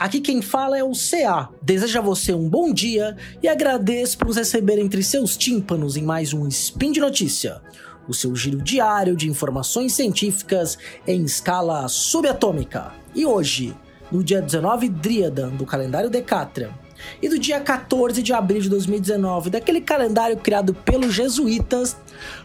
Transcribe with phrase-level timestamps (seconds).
[0.00, 1.50] Aqui quem fala é o CA.
[1.60, 6.02] Desejo a você um bom dia e agradeço por nos receber entre seus tímpanos em
[6.02, 7.60] mais um Spin de Notícia,
[8.08, 12.94] o seu giro diário de informações científicas em escala subatômica.
[13.14, 13.76] E hoje,
[14.10, 16.70] no dia 19 Dríadan do calendário Decatrian,
[17.20, 21.94] e do dia 14 de abril de 2019, daquele calendário criado pelos jesuítas,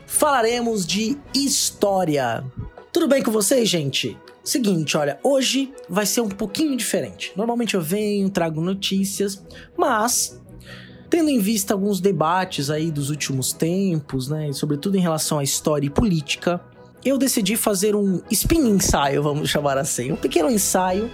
[0.05, 2.43] falaremos de história.
[2.91, 4.17] Tudo bem com vocês, gente?
[4.45, 7.33] Seguinte, olha, hoje vai ser um pouquinho diferente.
[7.35, 9.43] Normalmente eu venho, trago notícias,
[9.75, 10.39] mas
[11.09, 15.87] tendo em vista alguns debates aí dos últimos tempos, né, sobretudo em relação à história
[15.87, 16.61] e política,
[17.03, 21.09] eu decidi fazer um spin ensaio, vamos chamar assim, um pequeno ensaio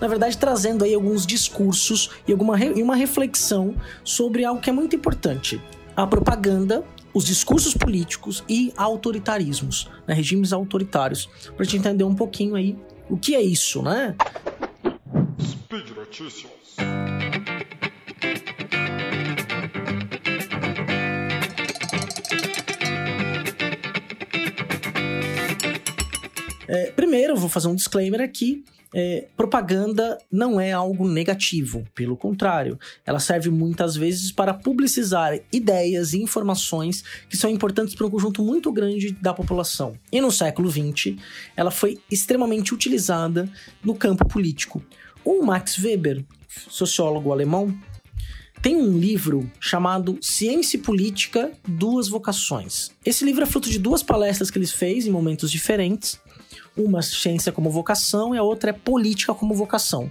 [0.00, 4.72] na verdade trazendo aí alguns discursos e, alguma e uma reflexão sobre algo que é
[4.72, 5.60] muito importante:
[5.96, 6.84] a propaganda,
[7.16, 11.24] os discursos políticos e autoritarismos, né, regimes autoritários,
[11.56, 12.76] para a gente entender um pouquinho aí
[13.08, 14.14] o que é isso, né?
[15.40, 16.52] Speed Notícias.
[26.68, 28.62] É, primeiro, vou fazer um disclaimer aqui
[28.94, 36.12] é, propaganda não é algo negativo, pelo contrário, ela serve muitas vezes para publicizar ideias
[36.12, 39.98] e informações que são importantes para um conjunto muito grande da população.
[40.10, 41.16] E no século XX,
[41.56, 43.48] ela foi extremamente utilizada
[43.82, 44.82] no campo político.
[45.24, 46.24] O Max Weber,
[46.68, 47.76] sociólogo alemão,
[48.62, 52.90] tem um livro chamado Ciência e Política: Duas Vocações.
[53.04, 56.18] Esse livro é fruto de duas palestras que ele fez em momentos diferentes
[56.76, 60.10] uma ciência como vocação e a outra é política como vocação.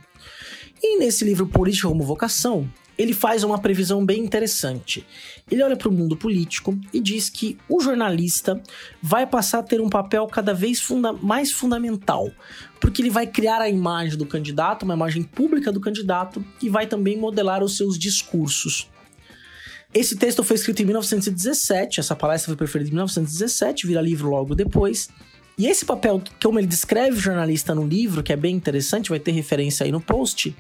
[0.82, 5.06] E nesse livro Política como Vocação, ele faz uma previsão bem interessante.
[5.50, 8.62] Ele olha para o mundo político e diz que o jornalista
[9.02, 12.32] vai passar a ter um papel cada vez funda mais fundamental,
[12.80, 16.88] porque ele vai criar a imagem do candidato, uma imagem pública do candidato, e vai
[16.88, 18.90] também modelar os seus discursos.
[19.94, 24.54] Esse texto foi escrito em 1917, essa palestra foi preferida em 1917, vira livro logo
[24.54, 25.10] depois.
[25.58, 29.20] E esse papel, como ele descreve o jornalista no livro, que é bem interessante, vai
[29.20, 30.56] ter referência aí no post,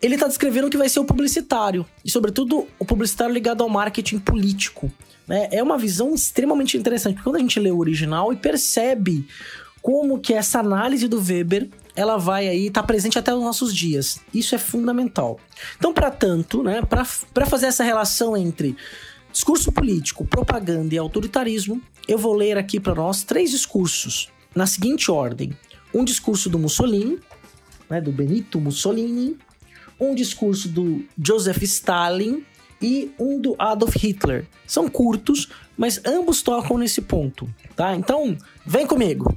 [0.00, 4.18] ele está descrevendo que vai ser o publicitário, e sobretudo o publicitário ligado ao marketing
[4.18, 4.92] político.
[5.26, 5.48] Né?
[5.50, 9.26] É uma visão extremamente interessante, porque quando a gente lê o original e percebe
[9.80, 13.74] como que essa análise do Weber ela vai aí estar tá presente até os nossos
[13.74, 14.20] dias.
[14.32, 15.38] Isso é fundamental.
[15.76, 18.76] Então, para tanto, né, para fazer essa relação entre
[19.34, 25.10] discurso político, propaganda e autoritarismo, eu vou ler aqui para nós três discursos, na seguinte
[25.10, 25.52] ordem:
[25.92, 27.18] um discurso do Mussolini,
[27.90, 29.36] né, do Benito Mussolini,
[29.98, 32.44] um discurso do Joseph Stalin
[32.80, 34.46] e um do Adolf Hitler.
[34.66, 37.96] São curtos, mas ambos tocam nesse ponto, tá?
[37.96, 39.36] Então, vem comigo.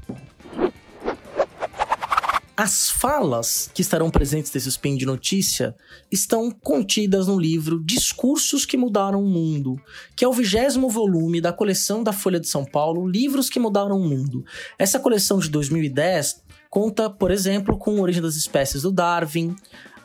[2.60, 5.76] As falas que estarão presentes nesse spin de notícia
[6.12, 9.80] estão contidas no livro Discursos que Mudaram o Mundo,
[10.16, 14.00] que é o vigésimo volume da coleção da Folha de São Paulo, Livros que Mudaram
[14.00, 14.44] o Mundo.
[14.80, 19.56] Essa coleção de 2010 conta, por exemplo, com Origem das Espécies do Darwin,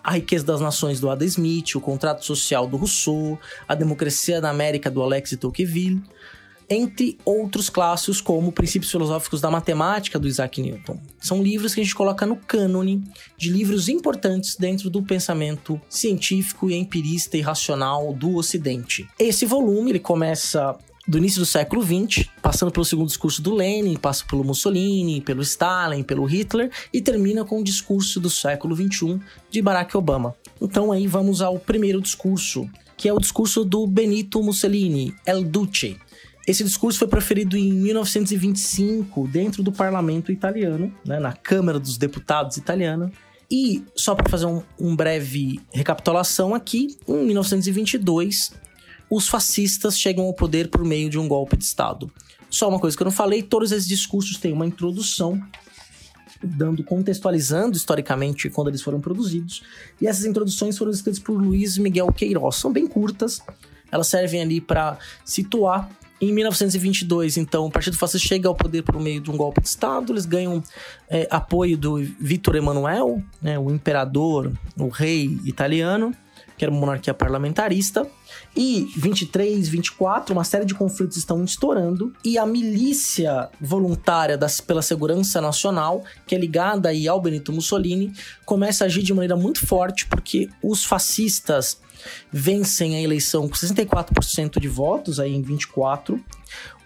[0.05, 4.51] a Riqueza das Nações do Adam Smith, O Contrato Social do Rousseau, A Democracia na
[4.51, 6.03] América do Alex de Tocqueville,
[6.69, 10.99] entre outros clássicos como Princípios Filosóficos da Matemática do Isaac Newton.
[11.21, 13.03] São livros que a gente coloca no cânone
[13.37, 19.09] de livros importantes dentro do pensamento científico e empirista e racional do Ocidente.
[19.19, 23.97] Esse volume ele começa do início do século XX, passando pelo segundo discurso do Lenin,
[23.97, 29.21] passa pelo Mussolini, pelo Stalin, pelo Hitler e termina com o discurso do século XXI
[29.51, 30.35] de Barack Obama.
[30.61, 35.97] Então aí vamos ao primeiro discurso, que é o discurso do Benito Mussolini, El Duce.
[36.47, 42.57] Esse discurso foi proferido em 1925 dentro do parlamento italiano, né, na Câmara dos Deputados
[42.57, 43.13] italiana.
[43.51, 48.53] E, só para fazer um, um breve recapitulação aqui, em 1922,
[49.11, 52.11] os fascistas chegam ao poder por meio de um golpe de Estado.
[52.51, 55.41] Só uma coisa que eu não falei, todos esses discursos têm uma introdução
[56.43, 59.63] dando contextualizando historicamente quando eles foram produzidos.
[60.01, 62.57] E essas introduções foram escritas por Luiz Miguel Queiroz.
[62.57, 63.41] São bem curtas,
[63.93, 65.89] elas servem ali para situar
[66.23, 69.67] em 1922, então, o Partido Fascista chega ao poder por meio de um golpe de
[69.67, 70.63] Estado, eles ganham
[71.11, 76.15] é, apoio do Vítor Emanuel, né, o imperador, o rei italiano,
[76.57, 78.07] que era uma monarquia parlamentarista.
[78.55, 84.83] E 23, 24, uma série de conflitos estão estourando e a milícia voluntária das, pela
[84.83, 88.13] segurança nacional, que é ligada aí ao Benito Mussolini,
[88.45, 91.79] começa a agir de maneira muito forte porque os fascistas
[92.31, 96.23] vencem a eleição com 64% de votos aí em 24.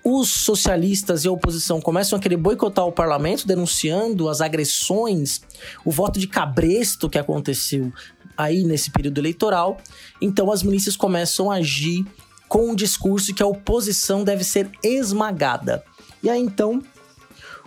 [0.04, 5.40] os socialistas e a oposição começam a querer boicotar o parlamento, denunciando as agressões,
[5.84, 7.92] o voto de cabresto que aconteceu
[8.36, 9.78] aí nesse período eleitoral.
[10.20, 12.04] Então as milícias começam a agir
[12.48, 15.84] com um discurso que a oposição deve ser esmagada.
[16.22, 16.82] E aí então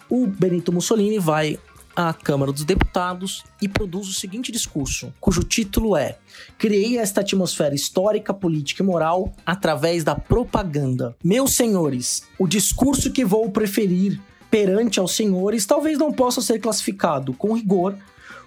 [0.10, 1.60] o Benito Mussolini vai
[1.96, 6.18] à Câmara dos Deputados e produz o seguinte discurso, cujo título é
[6.58, 11.16] Criei esta atmosfera histórica, política e moral através da propaganda.
[11.24, 14.20] Meus senhores, o discurso que vou preferir
[14.50, 17.96] perante aos senhores talvez não possa ser classificado com rigor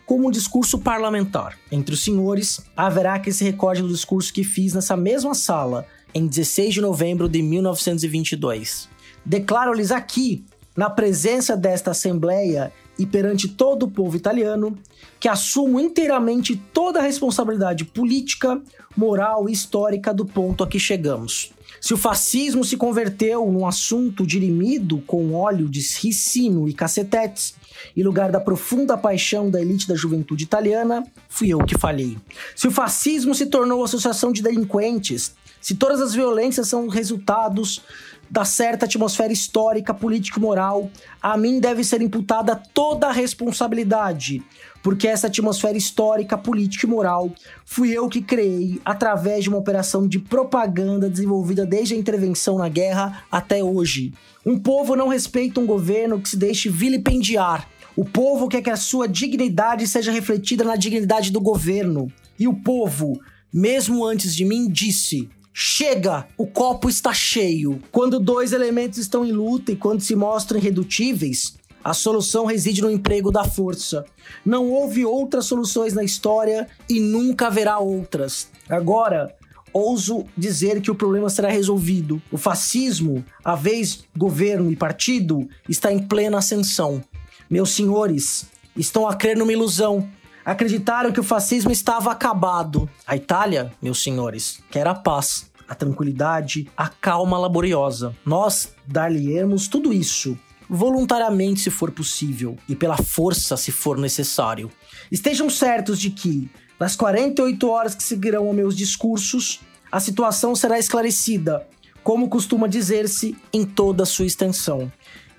[0.07, 1.59] como um discurso parlamentar.
[1.71, 6.27] Entre os senhores, haverá que se recorde do discurso que fiz nessa mesma sala em
[6.27, 8.89] 16 de novembro de 1922.
[9.25, 10.45] Declaro-lhes aqui,
[10.77, 14.79] na presença desta Assembleia e perante todo o povo italiano,
[15.19, 18.61] que assumo inteiramente toda a responsabilidade política,
[18.97, 21.53] moral e histórica do ponto a que chegamos.
[21.81, 27.55] Se o fascismo se converteu num assunto dirimido com óleo de ricino e cacetetes,
[27.97, 32.17] e lugar da profunda paixão da elite da juventude italiana, fui eu que falhei.
[32.55, 37.83] Se o fascismo se tornou associação de delinquentes, se todas as violências são resultados
[38.33, 40.91] da certa atmosfera histórica, política e moral,
[41.21, 44.43] a mim deve ser imputada toda a responsabilidade,
[44.83, 47.31] porque essa atmosfera histórica, política e moral
[47.67, 52.71] fui eu que criei através de uma operação de propaganda desenvolvida desde a intervenção na
[52.71, 54.15] guerra até hoje.
[54.47, 57.69] Um povo não respeita um governo que se deixe vilipendiar.
[57.95, 62.11] O povo quer que a sua dignidade seja refletida na dignidade do governo.
[62.39, 63.21] E o povo,
[63.53, 67.79] mesmo antes de mim, disse: Chega, o copo está cheio.
[67.91, 71.55] Quando dois elementos estão em luta e quando se mostram irredutíveis,
[71.85, 74.05] a solução reside no emprego da força.
[74.47, 78.49] Não houve outras soluções na história e nunca haverá outras.
[78.69, 79.35] Agora,
[79.73, 82.23] ouso dizer que o problema será resolvido.
[82.31, 87.03] O fascismo, a vez governo e partido, está em plena ascensão.
[87.51, 90.09] Meus senhores, estão a crer numa ilusão
[90.45, 92.89] acreditaram que o fascismo estava acabado.
[93.07, 98.15] A Itália, meus senhores, quer a paz, a tranquilidade, a calma laboriosa.
[98.25, 104.71] Nós dar-lhe-emos tudo isso, voluntariamente se for possível e pela força se for necessário.
[105.11, 109.61] Estejam certos de que, nas 48 horas que seguirão aos meus discursos,
[109.91, 111.67] a situação será esclarecida,
[112.03, 114.91] como costuma dizer-se, em toda a sua extensão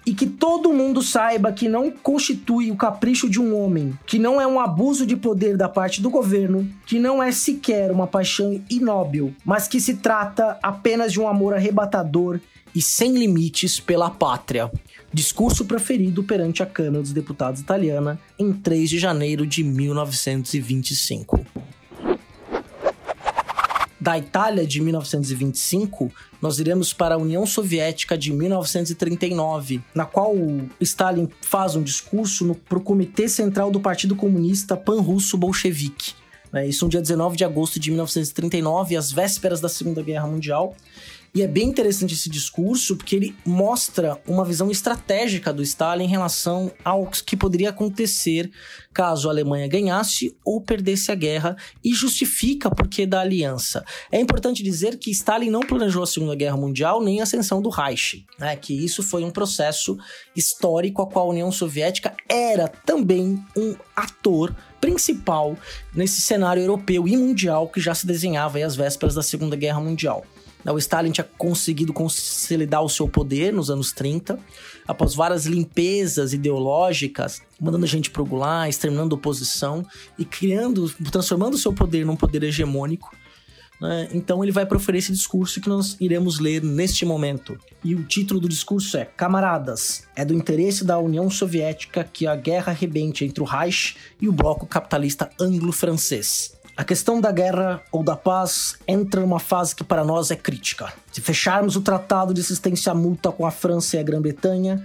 [0.05, 4.39] e que todo mundo saiba que não constitui o capricho de um homem, que não
[4.39, 8.61] é um abuso de poder da parte do governo, que não é sequer uma paixão
[8.69, 12.39] inóbil, mas que se trata apenas de um amor arrebatador
[12.75, 14.71] e sem limites pela pátria.
[15.13, 21.45] Discurso proferido perante a Câmara dos Deputados italiana em 3 de janeiro de 1925
[24.03, 26.11] da Itália de 1925,
[26.41, 30.35] nós iremos para a União Soviética de 1939, na qual
[30.81, 36.15] Stalin faz um discurso para o Comitê Central do Partido Comunista Pan-Russo Bolchevique.
[36.51, 36.67] Né?
[36.67, 40.75] Isso no dia 19 de agosto de 1939, às vésperas da Segunda Guerra Mundial.
[41.35, 46.07] E é bem interessante esse discurso porque ele mostra uma visão estratégica do Stalin em
[46.07, 48.51] relação ao que poderia acontecer
[48.93, 53.83] caso a Alemanha ganhasse ou perdesse a guerra e justifica por que da aliança.
[54.11, 57.69] É importante dizer que Stalin não planejou a Segunda Guerra Mundial nem a ascensão do
[57.69, 58.55] Reich, né?
[58.55, 59.97] que isso foi um processo
[60.35, 65.57] histórico a qual a União Soviética era também um ator principal
[65.95, 70.23] nesse cenário europeu e mundial que já se desenhava às vésperas da Segunda Guerra Mundial.
[70.71, 74.39] O Stalin tinha conseguido consolidar o seu poder nos anos 30,
[74.87, 79.85] após várias limpezas ideológicas, mandando gente pro gulag, exterminando oposição
[80.17, 83.13] e criando, transformando o seu poder num poder hegemônico.
[83.81, 84.07] Né?
[84.13, 87.59] Então ele vai proferir esse discurso que nós iremos ler neste momento.
[87.83, 92.35] E o título do discurso é: Camaradas, é do interesse da União Soviética que a
[92.35, 96.52] guerra arrebente entre o Reich e o bloco capitalista anglo-francês.
[96.75, 100.91] A questão da guerra ou da paz entra numa fase que para nós é crítica.
[101.11, 104.83] Se fecharmos o tratado de assistência mútua com a França e a Grã-Bretanha,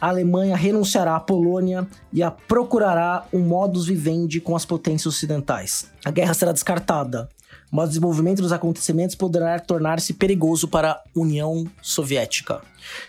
[0.00, 5.90] a Alemanha renunciará à Polônia e a procurará um modus vivendi com as potências ocidentais.
[6.06, 7.28] A guerra será descartada,
[7.70, 12.62] mas o desenvolvimento dos acontecimentos poderá tornar-se perigoso para a União Soviética.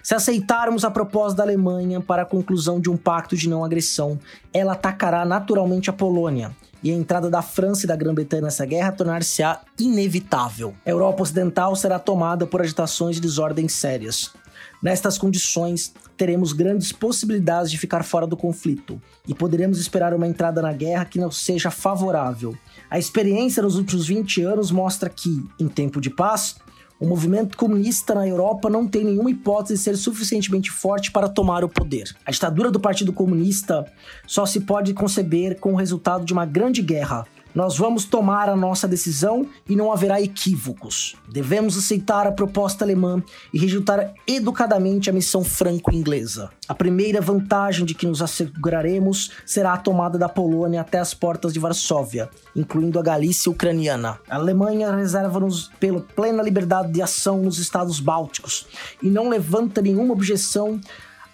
[0.03, 4.19] Se aceitarmos a proposta da Alemanha para a conclusão de um pacto de não agressão,
[4.53, 6.53] ela atacará naturalmente a Polônia
[6.83, 10.73] e a entrada da França e da Grã-Bretanha nessa guerra tornar-se-á inevitável.
[10.85, 14.31] A Europa Ocidental será tomada por agitações de desordens sérias.
[14.81, 20.61] Nestas condições, teremos grandes possibilidades de ficar fora do conflito e poderemos esperar uma entrada
[20.61, 22.55] na guerra que não seja favorável.
[22.89, 26.57] A experiência nos últimos 20 anos mostra que, em tempo de paz,
[26.99, 31.63] O movimento comunista na Europa não tem nenhuma hipótese de ser suficientemente forte para tomar
[31.63, 32.15] o poder.
[32.25, 33.85] A ditadura do Partido Comunista
[34.25, 37.27] só se pode conceber com o resultado de uma grande guerra,
[37.57, 41.15] nós vamos tomar a nossa decisão e não haverá equívocos.
[41.27, 43.19] Devemos aceitar a proposta alemã
[43.51, 46.51] e rejeitar educadamente a missão franco-inglesa.
[46.67, 51.51] A primeira vantagem de que nos asseguraremos será a tomada da Polônia até as portas
[51.51, 54.19] de Varsóvia, incluindo a Galícia ucraniana.
[54.29, 58.67] A Alemanha reserva-nos pela plena liberdade de ação nos estados bálticos
[59.01, 60.79] e não levanta nenhuma objeção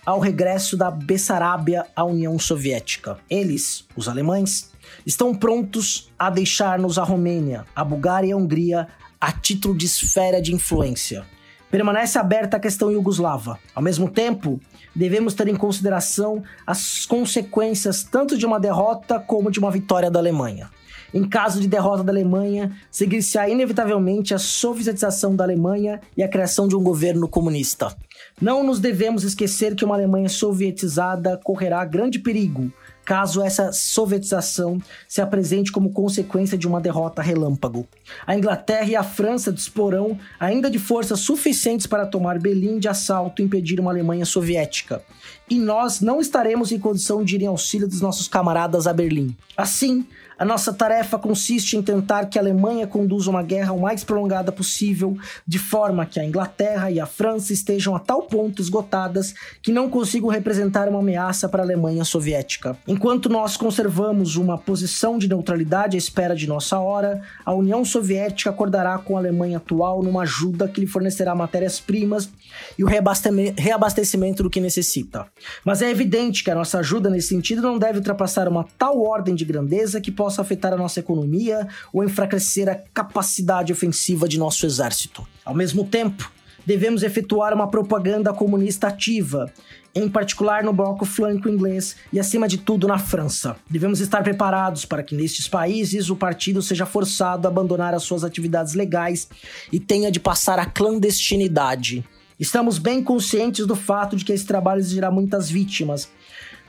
[0.05, 3.17] ao regresso da Bessarábia à União Soviética.
[3.29, 4.71] Eles, os alemães,
[5.05, 8.87] estão prontos a deixar-nos a Romênia, a Bulgária e a Hungria
[9.19, 11.23] a título de esfera de influência.
[11.71, 13.57] Permanece aberta a questão iugoslava.
[13.73, 14.59] Ao mesmo tempo,
[14.95, 20.19] devemos ter em consideração as consequências tanto de uma derrota como de uma vitória da
[20.19, 20.69] Alemanha.
[21.13, 26.67] Em caso de derrota da Alemanha, seguir-se-á inevitavelmente a sovietização da Alemanha e a criação
[26.67, 27.95] de um governo comunista.
[28.41, 32.73] Não nos devemos esquecer que uma Alemanha sovietizada correrá grande perigo,
[33.05, 37.87] caso essa sovietização se apresente como consequência de uma derrota relâmpago.
[38.25, 43.41] A Inglaterra e a França disporão ainda de forças suficientes para tomar Berlim de assalto
[43.41, 45.01] e impedir uma Alemanha soviética.
[45.49, 49.35] E nós não estaremos em condição de ir em auxílio dos nossos camaradas a Berlim.
[49.57, 50.05] Assim,
[50.37, 54.51] a nossa tarefa consiste em tentar que a Alemanha conduza uma guerra o mais prolongada
[54.51, 59.71] possível, de forma que a Inglaterra e a França estejam a tal ponto esgotadas que
[59.71, 62.77] não consigam representar uma ameaça para a Alemanha soviética.
[62.87, 68.49] Enquanto nós conservamos uma posição de neutralidade à espera de nossa hora, a União Soviética
[68.49, 72.29] acordará com a Alemanha atual numa ajuda que lhe fornecerá matérias-primas
[72.77, 75.25] e o reabastecimento do que necessita.
[75.63, 79.35] Mas é evidente que a nossa ajuda nesse sentido não deve ultrapassar uma tal ordem
[79.35, 84.65] de grandeza que possa afetar a nossa economia ou enfraquecer a capacidade ofensiva de nosso
[84.65, 85.27] exército.
[85.43, 86.31] Ao mesmo tempo,
[86.65, 89.51] devemos efetuar uma propaganda comunista ativa,
[89.93, 93.57] em particular no bloco flanco inglês e, acima de tudo, na França.
[93.69, 98.23] Devemos estar preparados para que nestes países o partido seja forçado a abandonar as suas
[98.23, 99.27] atividades legais
[99.73, 102.01] e tenha de passar à clandestinidade.
[102.39, 106.09] Estamos bem conscientes do fato de que esse trabalho exigirá muitas vítimas,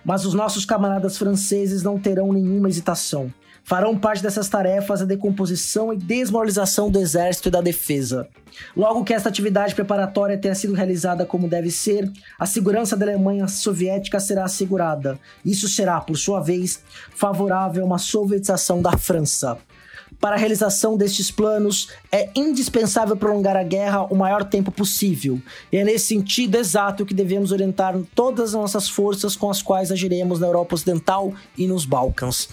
[0.04, 3.32] mas os nossos camaradas franceses não terão nenhuma hesitação
[3.64, 8.28] farão parte dessas tarefas a decomposição e desmoralização do exército e da defesa.
[8.76, 12.08] Logo que esta atividade preparatória tenha sido realizada como deve ser,
[12.38, 15.18] a segurança da Alemanha soviética será assegurada.
[15.44, 16.82] Isso será, por sua vez,
[17.16, 19.58] favorável a uma sovietização da França.
[20.24, 25.38] Para a realização destes planos, é indispensável prolongar a guerra o maior tempo possível.
[25.70, 29.92] E é nesse sentido exato que devemos orientar todas as nossas forças com as quais
[29.92, 32.48] agiremos na Europa Ocidental e nos Balcãs.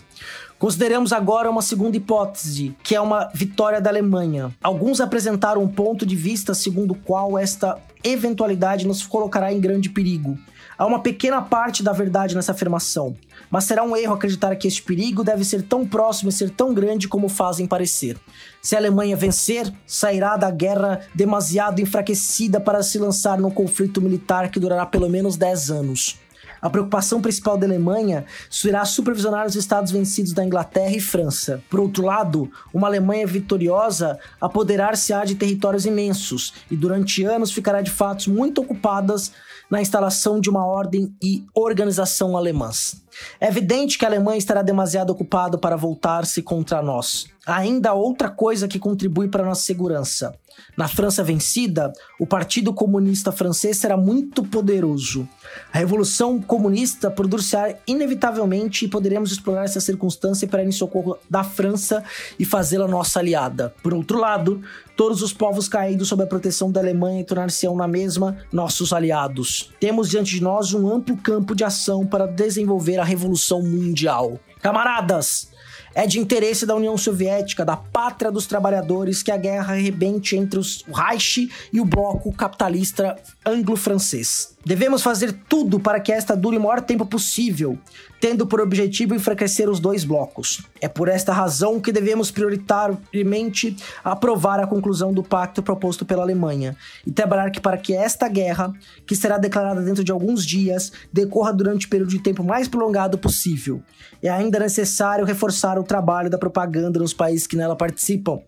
[0.60, 4.54] Consideremos agora uma segunda hipótese, que é uma vitória da Alemanha.
[4.62, 9.90] Alguns apresentaram um ponto de vista segundo o qual esta eventualidade nos colocará em grande
[9.90, 10.38] perigo.
[10.81, 13.15] Há uma pequena parte da verdade nessa afirmação,
[13.51, 16.73] mas será um erro acreditar que este perigo deve ser tão próximo e ser tão
[16.73, 18.17] grande como fazem parecer.
[18.63, 24.50] Se a Alemanha vencer, sairá da guerra demasiado enfraquecida para se lançar num conflito militar
[24.50, 26.19] que durará pelo menos 10 anos.
[26.59, 31.61] A preocupação principal da Alemanha será supervisionar os estados vencidos da Inglaterra e França.
[31.69, 37.89] Por outro lado, uma Alemanha vitoriosa apoderar-se-á de territórios imensos e durante anos ficará de
[37.89, 39.31] fato muito ocupadas
[39.72, 43.01] na instalação de uma ordem e organização alemãs.
[43.40, 47.28] É evidente que a Alemanha estará demasiado ocupada para voltar-se contra nós.
[47.45, 50.33] Ainda outra coisa que contribui para nossa segurança.
[50.77, 55.27] Na França vencida, o Partido Comunista Francês será muito poderoso.
[55.74, 61.43] A Revolução Comunista produzirá inevitavelmente e poderemos explorar essa circunstância para ir em socorro da
[61.43, 62.03] França
[62.38, 63.74] e fazê-la nossa aliada.
[63.81, 64.62] Por outro lado,
[64.95, 69.71] todos os povos caídos sob a proteção da Alemanha tornar-se-ão na mesma nossos aliados.
[69.79, 74.39] Temos diante de nós um amplo campo de ação para desenvolver a Revolução Mundial.
[74.62, 75.50] Camaradas,
[75.93, 80.60] é de interesse da União Soviética, da pátria dos trabalhadores, que a guerra arrebente entre
[80.60, 84.50] os, o Reich e o bloco capitalista anglo-francês.
[84.63, 87.77] Devemos fazer tudo para que esta dure o maior tempo possível,
[88.20, 90.62] tendo por objetivo enfraquecer os dois blocos.
[90.80, 96.77] É por esta razão que devemos prioritariamente aprovar a conclusão do pacto proposto pela Alemanha
[97.06, 98.72] e trabalhar para que esta guerra,
[99.08, 103.18] que será declarada dentro de alguns dias, decorra durante o período de tempo mais prolongado
[103.18, 103.82] possível.
[104.22, 108.39] É ainda necessário reforçar o trabalho da propaganda nos países que nela participam,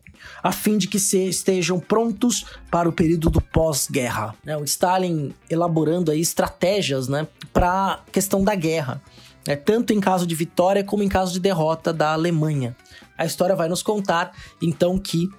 [0.42, 4.36] a fim de que se estejam prontos para o período do pós-guerra.
[4.46, 9.02] É, o Stalin elaborando aí estratégias né, para a questão da guerra,
[9.48, 12.76] né, tanto em caso de vitória como em caso de derrota da Alemanha.
[13.18, 15.30] A história vai nos contar, então, que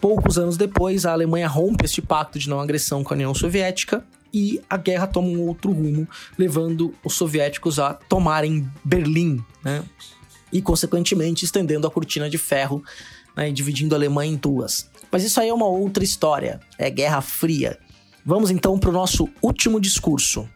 [0.00, 4.04] Poucos anos depois, a Alemanha rompe este pacto de não agressão com a União Soviética
[4.32, 6.06] e a guerra toma um outro rumo,
[6.38, 9.82] levando os soviéticos a tomarem Berlim, né?
[10.52, 12.82] E, consequentemente, estendendo a cortina de ferro
[13.38, 13.52] né?
[13.52, 14.90] dividindo a Alemanha em duas.
[15.10, 17.78] Mas isso aí é uma outra história, é Guerra Fria.
[18.26, 20.46] Vamos então para o nosso último discurso.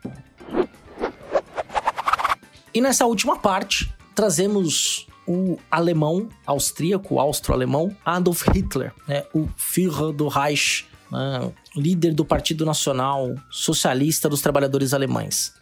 [2.75, 10.27] E nessa última parte, trazemos o alemão austríaco, austro-alemão, Adolf Hitler, né, o Führer do
[10.27, 15.55] Reich, né, líder do Partido Nacional Socialista dos Trabalhadores Alemães.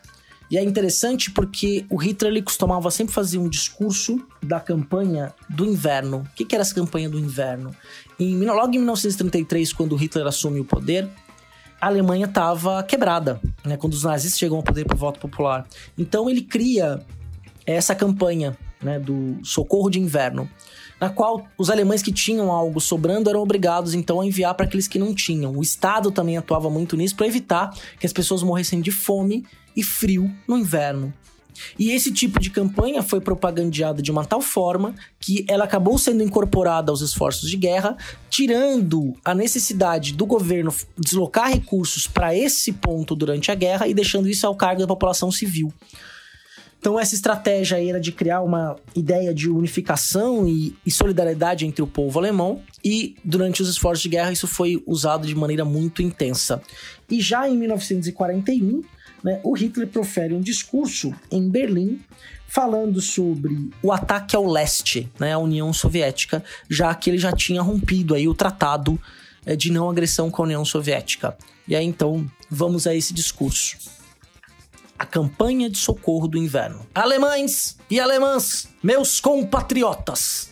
[0.51, 5.65] E é interessante porque o Hitler ele costumava sempre fazer um discurso da campanha do
[5.65, 6.27] inverno.
[6.33, 7.71] O que, que era essa campanha do inverno?
[8.19, 11.09] Em, logo em 1933, quando Hitler assume o poder,
[11.81, 15.67] a Alemanha estava quebrada, né, quando os nazistas chegam ao poder por voto popular.
[15.97, 17.01] Então ele cria
[17.65, 20.51] essa campanha né, do socorro de inverno,
[21.01, 24.87] na qual os alemães que tinham algo sobrando eram obrigados então a enviar para aqueles
[24.87, 25.57] que não tinham.
[25.57, 29.83] O Estado também atuava muito nisso para evitar que as pessoas morressem de fome e
[29.83, 31.13] frio no inverno.
[31.79, 36.23] E esse tipo de campanha foi propagandeada de uma tal forma que ela acabou sendo
[36.23, 37.97] incorporada aos esforços de guerra,
[38.29, 44.29] tirando a necessidade do governo deslocar recursos para esse ponto durante a guerra e deixando
[44.29, 45.73] isso ao cargo da população civil.
[46.79, 51.87] Então, essa estratégia era de criar uma ideia de unificação e, e, solidariedade entre o
[51.87, 56.63] povo alemão, e durante os esforços de guerra isso foi usado de maneira muito intensa.
[57.09, 58.83] E já em 1941,
[59.23, 62.01] né, o Hitler profere um discurso em Berlim
[62.47, 68.15] falando sobre o ataque ao leste, né, União Soviética, já que ele já tinha rompido
[68.15, 69.01] aí o tratado
[69.47, 71.37] é, de não agressão com a União Soviética.
[71.69, 73.77] E aí então vamos a esse discurso
[75.01, 76.87] a campanha de socorro do inverno.
[76.95, 80.51] Alemães e alemãs, meus compatriotas,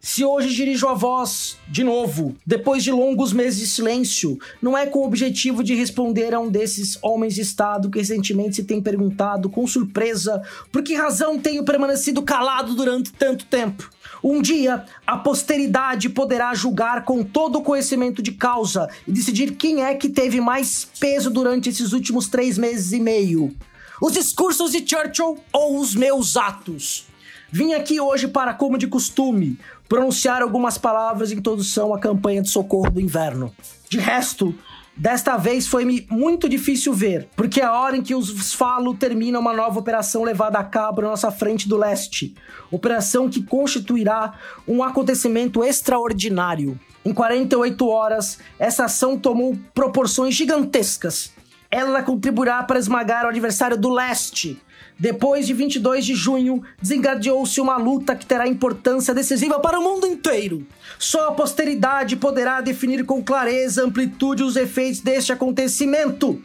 [0.00, 4.86] se hoje dirijo a voz, de novo, depois de longos meses de silêncio, não é
[4.86, 8.80] com o objetivo de responder a um desses homens de Estado que recentemente se tem
[8.80, 13.90] perguntado com surpresa por que razão tenho permanecido calado durante tanto tempo.
[14.22, 19.82] Um dia, a posteridade poderá julgar com todo o conhecimento de causa e decidir quem
[19.82, 23.54] é que teve mais peso durante esses últimos três meses e meio
[24.00, 27.06] os discursos de Churchill ou os meus atos.
[27.50, 32.50] Vim aqui hoje para, como de costume, pronunciar algumas palavras em introdução à campanha de
[32.50, 33.52] socorro do inverno.
[33.88, 34.54] De resto,
[34.98, 39.38] Desta vez foi-me muito difícil ver, porque é a hora em que os falo termina
[39.38, 42.34] uma nova operação levada a cabo na nossa frente do leste.
[42.68, 44.34] Operação que constituirá
[44.66, 46.76] um acontecimento extraordinário.
[47.04, 51.32] Em 48 horas, essa ação tomou proporções gigantescas
[51.70, 54.60] ela contribuirá para esmagar o adversário do leste.
[54.98, 60.06] Depois de 22 de junho, desencadeou-se uma luta que terá importância decisiva para o mundo
[60.06, 60.66] inteiro.
[60.98, 66.42] Só a posteridade poderá definir com clareza a amplitude e os efeitos deste acontecimento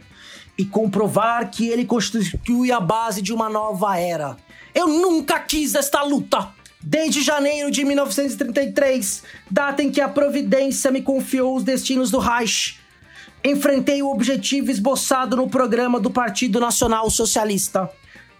[0.55, 4.37] e comprovar que ele constitui a base de uma nova era.
[4.75, 6.49] Eu nunca quis esta luta.
[6.79, 12.77] Desde janeiro de 1933, data em que a Providência me confiou os destinos do Reich,
[13.43, 17.89] enfrentei o objetivo esboçado no programa do Partido Nacional Socialista.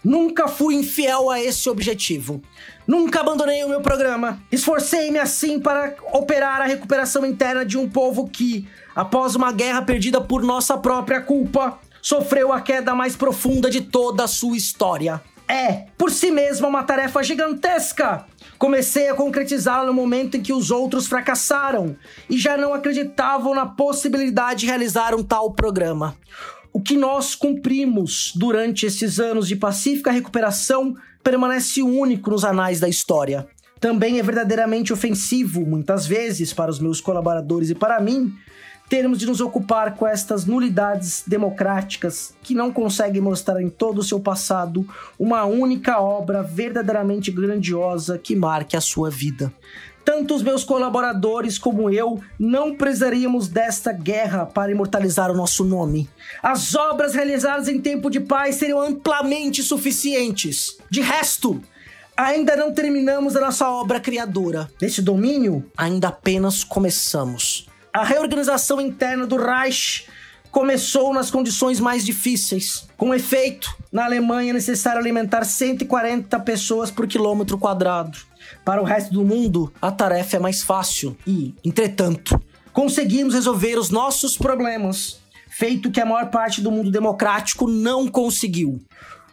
[0.02, 2.42] Nunca fui infiel a esse objetivo.
[2.86, 4.42] Nunca abandonei o meu programa.
[4.52, 10.20] Esforcei-me assim para operar a recuperação interna de um povo que, após uma guerra perdida
[10.20, 15.22] por nossa própria culpa, sofreu a queda mais profunda de toda a sua história.
[15.48, 18.26] É, por si mesma, uma tarefa gigantesca
[18.64, 21.94] Comecei a concretizá-la no momento em que os outros fracassaram
[22.30, 26.16] e já não acreditavam na possibilidade de realizar um tal programa.
[26.72, 32.88] O que nós cumprimos durante esses anos de pacífica recuperação permanece único nos anais da
[32.88, 33.46] história.
[33.78, 38.32] Também é verdadeiramente ofensivo, muitas vezes, para os meus colaboradores e para mim,
[38.94, 44.04] termos de nos ocupar com estas nulidades democráticas que não conseguem mostrar em todo o
[44.04, 44.86] seu passado
[45.18, 49.52] uma única obra verdadeiramente grandiosa que marque a sua vida.
[50.04, 56.08] Tanto os meus colaboradores como eu não precisaríamos desta guerra para imortalizar o nosso nome.
[56.40, 60.78] As obras realizadas em tempo de paz seriam amplamente suficientes.
[60.88, 61.60] De resto,
[62.16, 64.70] ainda não terminamos a nossa obra criadora.
[64.80, 67.73] Nesse domínio, ainda apenas começamos.
[67.94, 70.08] A reorganização interna do Reich
[70.50, 72.88] começou nas condições mais difíceis.
[72.96, 78.18] Com efeito, na Alemanha é necessário alimentar 140 pessoas por quilômetro quadrado.
[78.64, 82.36] Para o resto do mundo, a tarefa é mais fácil e, entretanto,
[82.72, 88.82] conseguimos resolver os nossos problemas, feito que a maior parte do mundo democrático não conseguiu.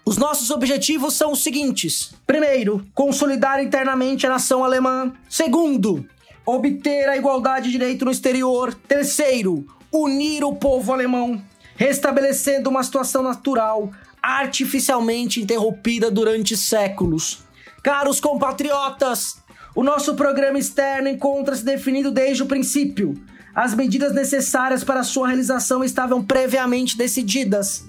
[0.06, 5.12] Os nossos objetivos são os seguintes: primeiro, consolidar internamente a nação alemã.
[5.28, 6.06] Segundo,
[6.46, 8.74] obter a igualdade de direito no exterior.
[8.74, 11.42] Terceiro, unir o povo alemão,
[11.76, 17.44] restabelecendo uma situação natural, artificialmente interrompida durante séculos.
[17.84, 19.42] Caros compatriotas,
[19.76, 23.16] o nosso programa externo encontra-se definido desde o princípio.
[23.56, 27.86] As medidas necessárias para sua realização estavam previamente decididas.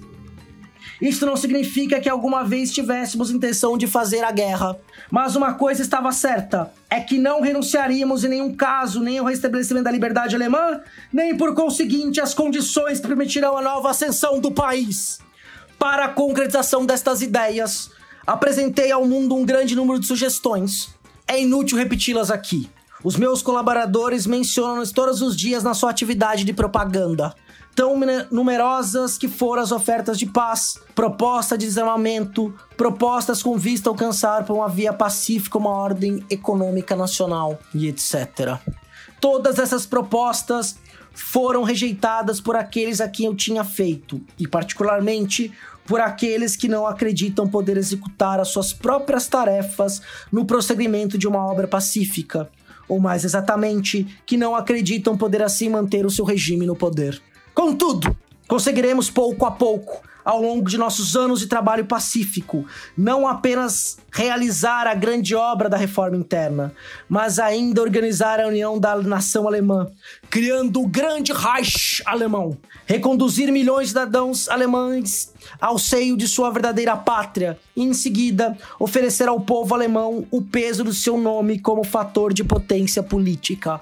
[1.02, 4.78] Isso não significa que alguma vez tivéssemos intenção de fazer a guerra.
[5.10, 9.82] Mas uma coisa estava certa: é que não renunciaríamos em nenhum caso nem ao restabelecimento
[9.82, 10.80] da liberdade alemã,
[11.12, 15.18] nem por conseguinte as condições que permitirão a nova ascensão do país.
[15.76, 17.90] Para a concretização destas ideias,
[18.24, 20.94] apresentei ao mundo um grande número de sugestões.
[21.26, 22.70] É inútil repeti-las aqui.
[23.02, 27.34] Os meus colaboradores mencionam-nas todos os dias na sua atividade de propaganda
[27.74, 27.98] tão
[28.30, 34.44] numerosas que foram as ofertas de paz, proposta de desarmamento, propostas com vista a alcançar
[34.44, 38.58] por uma via pacífica uma ordem econômica nacional e etc.
[39.20, 40.76] Todas essas propostas
[41.14, 45.52] foram rejeitadas por aqueles a quem eu tinha feito, e particularmente
[45.86, 51.44] por aqueles que não acreditam poder executar as suas próprias tarefas no prosseguimento de uma
[51.44, 52.48] obra pacífica,
[52.88, 57.20] ou mais exatamente, que não acreditam poder assim manter o seu regime no poder.
[57.54, 58.16] Contudo,
[58.48, 62.64] conseguiremos pouco a pouco, ao longo de nossos anos de trabalho pacífico,
[62.96, 66.72] não apenas realizar a grande obra da reforma interna,
[67.08, 69.90] mas ainda organizar a união da nação alemã,
[70.30, 76.96] criando o grande Reich alemão, reconduzir milhões de cidadãos alemães ao seio de sua verdadeira
[76.96, 82.32] pátria e, em seguida, oferecer ao povo alemão o peso do seu nome como fator
[82.32, 83.80] de potência política.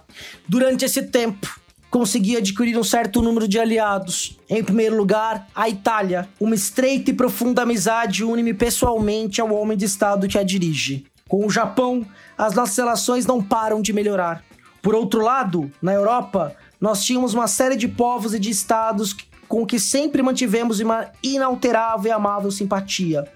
[0.49, 4.39] Durante esse tempo, consegui adquirir um certo número de aliados.
[4.49, 6.29] Em primeiro lugar, a Itália.
[6.39, 11.05] Uma estreita e profunda amizade une-me pessoalmente ao homem de Estado que a dirige.
[11.29, 12.07] Com o Japão,
[12.39, 14.43] as nossas relações não param de melhorar.
[14.81, 19.15] Por outro lado, na Europa, nós tínhamos uma série de povos e de estados
[19.47, 23.27] com que sempre mantivemos uma inalterável e amável simpatia,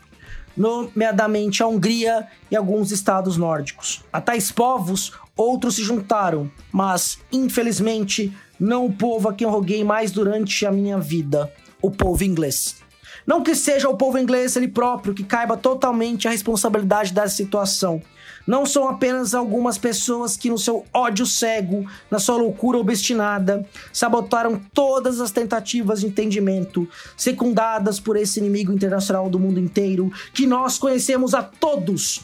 [0.57, 4.05] nomeadamente a Hungria e alguns estados nórdicos.
[4.13, 9.85] A tais povos, outros se juntaram, mas, infelizmente, não o povo a quem eu roguei
[9.85, 12.77] mais durante a minha vida, o povo inglês.
[13.27, 18.03] Não que seja o povo inglês ele próprio que caiba totalmente a responsabilidade dessa situação.
[18.47, 24.61] Não são apenas algumas pessoas que, no seu ódio cego, na sua loucura obstinada, sabotaram
[24.75, 26.87] todas as tentativas de entendimento,
[27.17, 32.21] secundadas por esse inimigo internacional do mundo inteiro, que nós conhecemos a todos.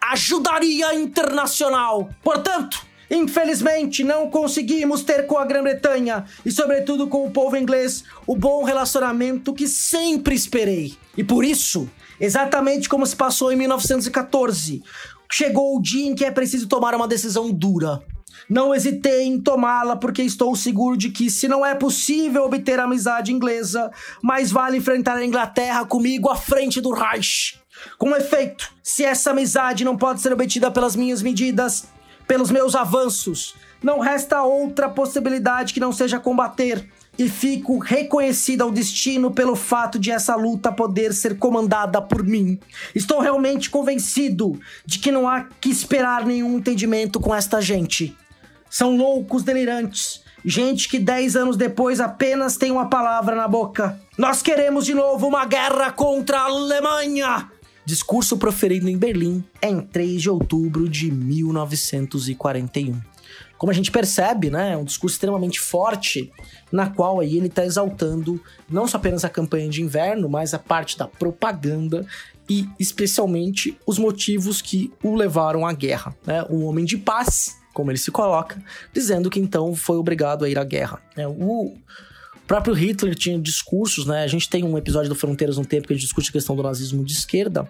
[0.00, 2.10] Ajudaria internacional.
[2.20, 8.36] Portanto, Infelizmente, não conseguimos ter com a Grã-Bretanha e, sobretudo, com o povo inglês o
[8.36, 10.94] bom relacionamento que sempre esperei.
[11.16, 14.82] E por isso, exatamente como se passou em 1914,
[15.30, 18.00] chegou o dia em que é preciso tomar uma decisão dura.
[18.48, 22.84] Não hesitei em tomá-la porque estou seguro de que, se não é possível obter a
[22.84, 23.90] amizade inglesa,
[24.22, 27.58] mais vale enfrentar a Inglaterra comigo à frente do Reich.
[27.98, 31.86] Com efeito, se essa amizade não pode ser obtida pelas minhas medidas,
[32.30, 33.56] pelos meus avanços.
[33.82, 36.88] Não resta outra possibilidade que não seja combater.
[37.18, 42.56] E fico reconhecido ao destino pelo fato de essa luta poder ser comandada por mim.
[42.94, 48.16] Estou realmente convencido de que não há que esperar nenhum entendimento com esta gente.
[48.70, 50.22] São loucos delirantes.
[50.44, 54.00] Gente que dez anos depois apenas tem uma palavra na boca.
[54.16, 57.50] Nós queremos de novo uma guerra contra a Alemanha!
[57.84, 63.00] Discurso proferido em Berlim em 3 de outubro de 1941.
[63.60, 66.32] Como a gente percebe, né, é um discurso extremamente forte,
[66.72, 70.58] na qual aí ele está exaltando não só apenas a campanha de inverno, mas a
[70.58, 72.06] parte da propaganda
[72.48, 76.16] e especialmente os motivos que o levaram à guerra.
[76.26, 76.42] Né?
[76.48, 78.62] Um homem de paz, como ele se coloca,
[78.92, 81.02] dizendo que então foi obrigado a ir à guerra.
[81.14, 81.74] É, o
[82.50, 84.24] próprio Hitler tinha discursos, né?
[84.24, 86.56] A gente tem um episódio do Fronteiras no Tempo que a gente discute a questão
[86.56, 87.68] do nazismo de esquerda,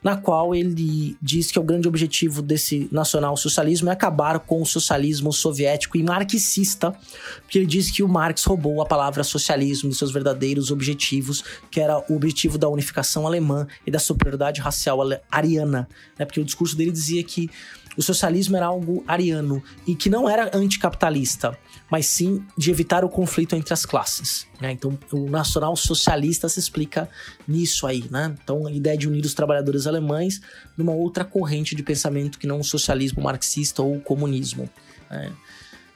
[0.00, 5.32] na qual ele diz que o grande objetivo desse nacional-socialismo é acabar com o socialismo
[5.32, 6.94] soviético e marxista,
[7.42, 11.80] porque ele diz que o Marx roubou a palavra socialismo dos seus verdadeiros objetivos, que
[11.80, 16.24] era o objetivo da unificação alemã e da superioridade racial ariana, né?
[16.24, 17.50] Porque o discurso dele dizia que
[17.96, 21.58] o socialismo era algo ariano e que não era anticapitalista,
[21.90, 24.46] mas sim de evitar o conflito entre as classes.
[24.60, 24.72] Né?
[24.72, 27.08] Então, o nacional socialista se explica
[27.46, 28.04] nisso aí.
[28.10, 28.34] Né?
[28.42, 30.40] Então, a ideia de unir os trabalhadores alemães
[30.76, 34.70] numa outra corrente de pensamento que não o socialismo marxista ou o comunismo.
[35.10, 35.32] Né?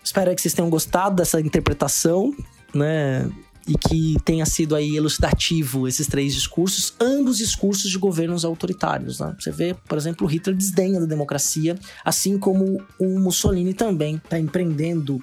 [0.02, 2.34] Espero que vocês tenham gostado dessa interpretação.
[2.74, 3.30] Né?
[3.66, 9.20] E que tenha sido aí elucidativo esses três discursos, ambos discursos de governos autoritários.
[9.20, 9.34] Né?
[9.38, 15.22] Você vê, por exemplo, Hitler desdenha da democracia, assim como o Mussolini também está empreendendo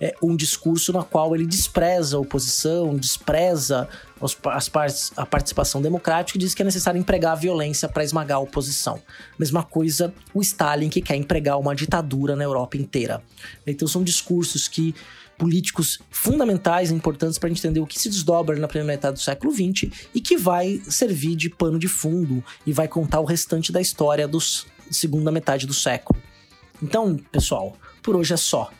[0.00, 3.88] é, um discurso na qual ele despreza a oposição, despreza
[4.50, 8.38] as partes, a participação democrática e diz que é necessário empregar a violência para esmagar
[8.38, 9.00] a oposição.
[9.38, 13.22] Mesma coisa o Stalin, que quer empregar uma ditadura na Europa inteira.
[13.66, 14.94] Então são discursos que
[15.38, 19.52] políticos fundamentais e importantes para entender o que se desdobra na primeira metade do século
[19.52, 23.80] XX e que vai servir de pano de fundo e vai contar o restante da
[23.80, 24.38] história da
[24.90, 26.20] segunda metade do século.
[26.82, 28.70] Então, pessoal, por hoje é só.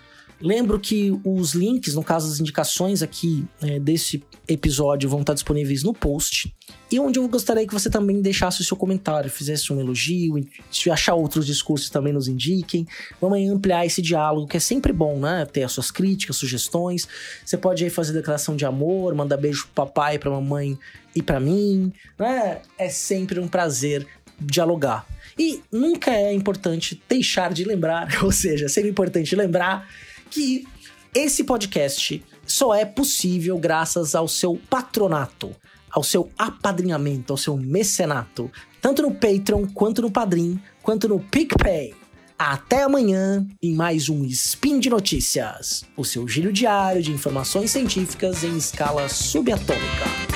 [0.41, 5.83] Lembro que os links, no caso das indicações aqui é, desse episódio, vão estar disponíveis
[5.83, 6.55] no post.
[6.91, 10.35] E onde eu gostaria que você também deixasse o seu comentário, fizesse um elogio,
[10.71, 12.87] se achar outros discursos também nos indiquem.
[13.21, 15.47] Vamos ampliar esse diálogo, que é sempre bom, né?
[15.47, 17.09] Ter as suas críticas, sugestões.
[17.45, 20.79] Você pode aí fazer declaração de amor, mandar beijo pro papai, pra mamãe
[21.15, 22.61] e para mim, né?
[22.79, 24.07] É sempre um prazer
[24.39, 25.07] dialogar.
[25.39, 29.89] E nunca é importante deixar de lembrar, ou seja, é sempre importante lembrar
[30.31, 30.67] que
[31.15, 35.55] esse podcast só é possível graças ao seu patronato,
[35.91, 41.95] ao seu apadrinhamento, ao seu mecenato, tanto no Patreon, quanto no Padrim, quanto no PicPay.
[42.39, 48.45] Até amanhã em mais um Spin de Notícias, o seu giro diário de informações científicas
[48.45, 50.36] em escala subatômica.